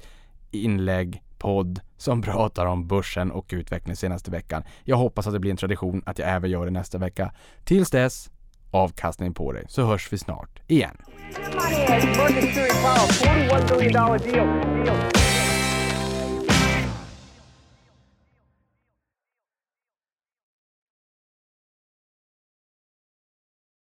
inlägg 0.50 1.22
podd 1.38 1.80
som 1.96 2.22
pratar 2.22 2.66
om 2.66 2.86
börsen 2.86 3.30
och 3.30 3.46
utvecklingen 3.52 3.96
senaste 3.96 4.30
veckan. 4.30 4.62
Jag 4.84 4.96
hoppas 4.96 5.26
att 5.26 5.32
det 5.32 5.40
blir 5.40 5.50
en 5.50 5.56
tradition 5.56 6.02
att 6.06 6.18
jag 6.18 6.28
även 6.28 6.50
gör 6.50 6.64
det 6.64 6.70
nästa 6.70 6.98
vecka. 6.98 7.32
Tills 7.64 7.90
dess, 7.90 8.30
avkastning 8.72 9.34
på 9.34 9.52
dig, 9.52 9.64
så 9.68 9.82
hörs 9.82 10.12
vi 10.12 10.18
snart 10.18 10.60
igen. 10.66 10.96